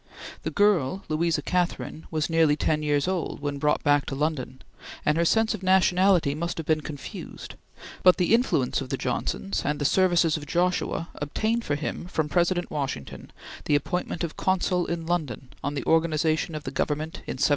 [0.41, 4.63] The girl Louisa Catherine was nearly ten years old when brought back to London,
[5.05, 7.53] and her sense of nationality must have been confused;
[8.01, 12.29] but the influence of the Johnsons and the services of Joshua obtained for him from
[12.29, 13.31] President Washington
[13.65, 17.49] the appointment of Consul in London on the organization of the Government in 1790.